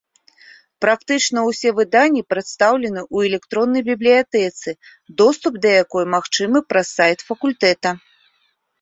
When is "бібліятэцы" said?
3.93-4.69